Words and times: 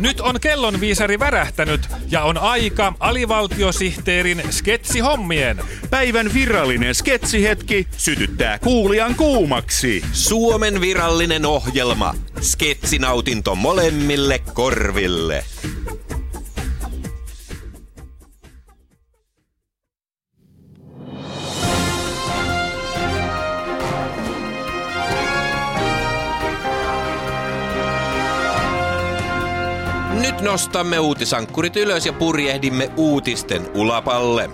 Nyt 0.00 0.20
on 0.20 0.40
kellonviisari 0.40 1.18
värähtänyt 1.18 1.80
ja 2.10 2.22
on 2.22 2.38
aika 2.38 2.92
alivaltiosihteerin 3.00 4.42
sketsihommien. 4.50 5.60
Päivän 5.90 6.34
virallinen 6.34 6.94
sketsihetki 6.94 7.86
sytyttää 7.96 8.58
kuulijan 8.58 9.14
kuumaksi. 9.14 10.02
Suomen 10.12 10.80
virallinen 10.80 11.46
ohjelma. 11.46 12.14
Sketsinautinto 12.40 13.54
molemmille 13.54 14.40
korville. 14.54 15.44
Nyt 30.20 30.40
nostamme 30.40 30.98
uutisankkurit 30.98 31.76
ylös 31.76 32.06
ja 32.06 32.12
purjehdimme 32.12 32.90
uutisten 32.96 33.62
ulapalle. 33.74 34.50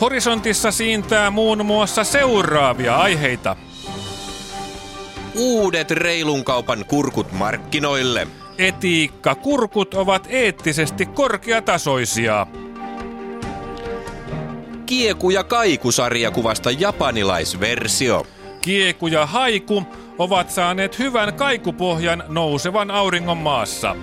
Horisontissa 0.00 0.70
siintää 0.70 1.30
muun 1.30 1.66
muassa 1.66 2.04
seuraavia 2.04 2.96
aiheita. 2.96 3.56
Uudet 5.34 5.90
reilun 5.90 6.44
kaupan 6.44 6.84
kurkut 6.84 7.32
markkinoille. 7.32 8.26
Etiikka, 8.58 9.34
kurkut 9.34 9.94
ovat 9.94 10.26
eettisesti 10.30 11.06
korkeatasoisia. 11.06 12.46
Kieku 14.86 15.30
ja 15.30 15.44
kaikusarjakuvasta 15.44 16.70
japanilaisversio. 16.70 18.26
Kieku 18.60 19.06
ja 19.06 19.26
haiku 19.26 19.82
ovat 20.18 20.50
saaneet 20.50 20.98
hyvän 20.98 21.34
kaikupohjan 21.34 22.24
nousevan 22.28 22.90
auringon 22.90 23.38
maassa. 23.38 23.96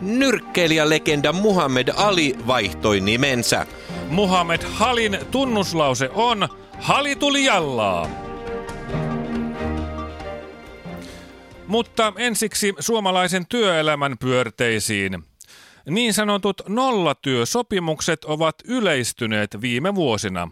Nyrkkeilijälegenda 0.00 1.32
Muhammed 1.32 1.88
Ali 1.96 2.34
vaihtoi 2.46 3.00
nimensä. 3.00 3.66
Muhammed 4.08 4.62
Halin 4.62 5.18
tunnuslause 5.30 6.10
on 6.14 6.48
Hali 6.80 7.16
tuli 7.16 7.44
jallaa. 7.44 8.08
Mutta 11.66 12.12
ensiksi 12.16 12.74
suomalaisen 12.78 13.46
työelämän 13.46 14.18
pyörteisiin. 14.18 15.24
Niin 15.90 16.14
sanotut 16.14 16.62
nollatyösopimukset 16.68 18.24
ovat 18.24 18.54
yleistyneet 18.64 19.60
viime 19.60 19.94
vuosina. 19.94 20.48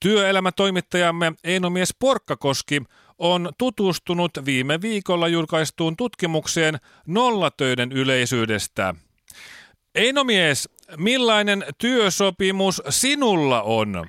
Työelämätoimittajamme 0.00 1.32
Einomies 1.44 1.94
Porkkakoski 1.98 2.82
on 3.18 3.48
tutustunut 3.58 4.30
viime 4.44 4.80
viikolla 4.82 5.28
julkaistuun 5.28 5.96
tutkimukseen 5.96 6.74
nollatöiden 7.06 7.92
yleisyydestä. 7.92 8.94
Einomies, 9.94 10.68
millainen 10.98 11.64
työsopimus 11.78 12.82
sinulla 12.88 13.62
on? 13.62 14.06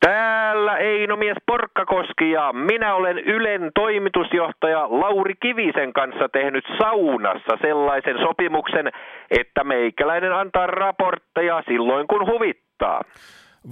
Täällä 0.00 0.76
Einomies 0.76 1.36
Porkkakoski 1.46 2.30
ja 2.30 2.52
minä 2.52 2.94
olen 2.94 3.18
Ylen 3.18 3.70
toimitusjohtaja 3.74 4.80
Lauri 4.90 5.34
Kivisen 5.42 5.92
kanssa 5.92 6.28
tehnyt 6.32 6.64
saunassa 6.78 7.56
sellaisen 7.60 8.16
sopimuksen, 8.18 8.92
että 9.30 9.64
meikäläinen 9.64 10.32
antaa 10.32 10.66
raportteja 10.66 11.62
silloin 11.68 12.06
kun 12.06 12.26
huvittaa. 12.26 13.02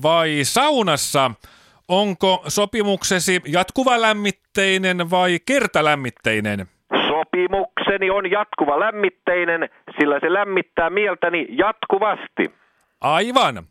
Vai 0.02 0.30
saunassa? 0.42 1.30
Onko 1.90 2.42
sopimuksesi 2.48 3.40
jatkuva 3.46 4.00
lämmitteinen 4.00 5.10
vai 5.10 5.38
kertalämmitteinen? 5.46 6.66
Sopimukseni 7.08 8.10
on 8.10 8.30
jatkuva 8.30 8.80
lämmitteinen, 8.80 9.68
sillä 10.00 10.20
se 10.20 10.32
lämmittää 10.32 10.90
mieltäni 10.90 11.46
jatkuvasti. 11.50 12.50
Aivan. 13.00 13.62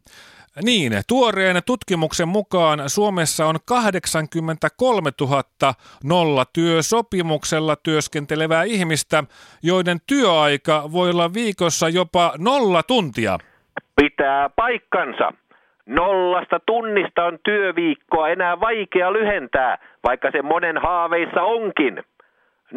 Niin, 0.63 0.93
tuoreen 1.07 1.61
tutkimuksen 1.65 2.27
mukaan 2.27 2.89
Suomessa 2.89 3.45
on 3.45 3.55
83 3.65 5.11
000 5.21 5.43
nollatyösopimuksella 6.03 7.75
työskentelevää 7.75 8.63
ihmistä, 8.63 9.23
joiden 9.63 9.97
työaika 10.07 10.91
voi 10.91 11.09
olla 11.09 11.33
viikossa 11.33 11.89
jopa 11.89 12.33
nolla 12.37 12.83
tuntia. 12.83 13.37
Pitää 13.95 14.49
paikkansa. 14.49 15.33
Nollasta 15.89 16.59
tunnista 16.65 17.25
on 17.25 17.39
työviikkoa 17.43 18.29
enää 18.29 18.59
vaikea 18.59 19.13
lyhentää, 19.13 19.77
vaikka 20.03 20.31
se 20.31 20.41
monen 20.41 20.77
haaveissa 20.77 21.41
onkin. 21.41 22.03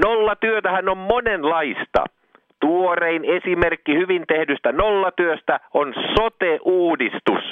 Nollatyötähän 0.05 0.89
on 0.89 0.99
monenlaista. 0.99 2.05
Tuorein 2.61 3.25
esimerkki 3.25 3.95
hyvin 3.95 4.25
tehdystä 4.29 4.73
nollatyöstä 4.73 5.61
on 5.75 5.95
sote-uudistus. 6.17 7.45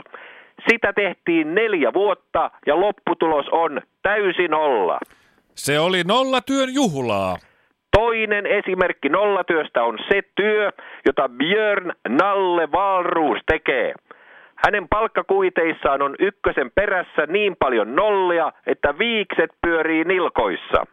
Sitä 0.69 0.93
tehtiin 0.93 1.55
neljä 1.55 1.93
vuotta 1.93 2.51
ja 2.67 2.81
lopputulos 2.81 3.49
on 3.49 3.81
täysin 4.03 4.51
nolla. 4.51 4.99
Se 5.55 5.81
oli 5.81 6.03
nollatyön 6.05 6.75
juhlaa. 6.75 7.37
Toinen 7.97 8.47
esimerkki 8.47 9.09
nollatyöstä 9.09 9.83
on 9.83 9.99
se 10.09 10.23
työ, 10.35 10.73
jota 11.07 11.29
Björn 11.29 11.93
Nalle 12.09 12.73
tekee. 12.73 13.30
Hänen 14.71 14.89
palkkakuiteissaan 14.89 16.03
on 16.03 16.15
ykkösen 16.19 16.71
perässä 16.75 17.27
niin 17.27 17.57
paljon 17.59 17.97
nollia, 17.97 18.53
että 18.67 18.99
viikset 18.99 19.51
pyörii 19.63 20.05
nilkoissa. 20.05 20.87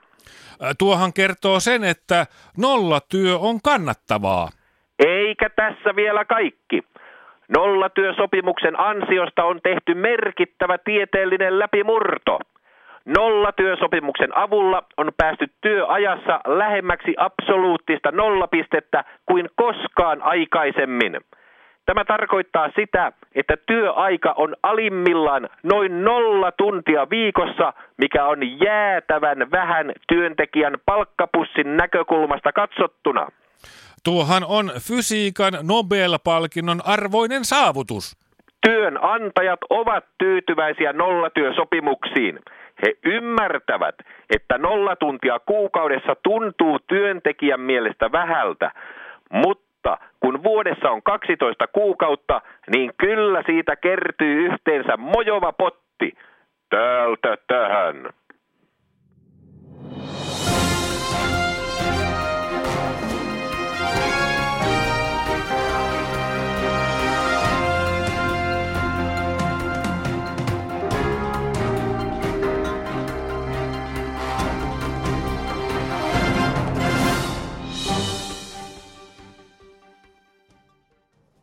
Tuohan 0.80 1.14
kertoo 1.14 1.60
sen, 1.60 1.84
että 1.84 2.26
nollatyö 2.58 3.38
on 3.38 3.62
kannattavaa. 3.64 4.50
Eikä 5.00 5.50
tässä 5.50 5.96
vielä 5.96 6.26
kaikki. 6.26 6.82
Nollatyösopimuksen 7.58 8.80
ansiosta 8.80 9.44
on 9.44 9.60
tehty 9.64 9.96
merkittävä 9.96 10.78
tieteellinen 10.78 11.60
läpimurto. 11.60 12.40
Nollatyösopimuksen 13.06 14.38
avulla 14.38 14.84
on 14.98 15.12
päästy 15.18 15.48
työajassa 15.62 16.40
lähemmäksi 16.46 17.14
absoluuttista 17.18 18.12
nollapistettä 18.12 19.04
kuin 19.26 19.50
koskaan 19.56 20.22
aikaisemmin. 20.22 21.18
Tämä 21.88 22.06
tarkoittaa 22.06 22.70
sitä, 22.76 23.12
että 23.36 23.58
työaika 23.68 24.34
on 24.38 24.56
alimmillaan 24.64 25.50
noin 25.64 26.04
nolla 26.04 26.52
tuntia 26.52 27.10
viikossa, 27.10 27.74
mikä 27.98 28.26
on 28.26 28.60
jäätävän 28.66 29.52
vähän 29.52 29.92
työntekijän 30.08 30.74
palkkapussin 30.86 31.78
näkökulmasta 31.78 32.52
katsottuna. 32.52 33.28
Tuohan 34.04 34.44
on 34.48 34.72
fysiikan 34.88 35.54
Nobel-palkinnon 35.54 36.82
arvoinen 36.86 37.46
saavutus. 37.46 38.18
Työnantajat 38.68 39.60
ovat 39.70 40.06
tyytyväisiä 40.18 40.94
nollatyösopimuksiin. 40.94 42.40
He 42.86 42.94
ymmärtävät, 43.06 43.96
että 44.36 44.58
nolla 44.58 44.96
tuntia 44.96 45.40
kuukaudessa 45.40 46.16
tuntuu 46.24 46.80
työntekijän 46.88 47.62
mielestä 47.62 48.12
vähältä, 48.12 48.72
mutta 49.32 49.67
kun 50.20 50.44
vuodessa 50.44 50.90
on 50.90 51.04
12 51.04 51.68
kuukautta, 51.68 52.42
niin 52.74 52.92
kyllä 52.98 53.44
siitä 53.46 53.76
kertyy 53.76 54.46
yhteensä 54.46 54.98
mojova 54.98 55.52
potti. 55.52 56.14
Täältä 56.70 57.38
tähän. 57.48 58.10